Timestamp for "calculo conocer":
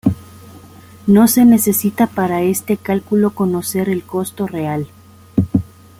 2.75-3.87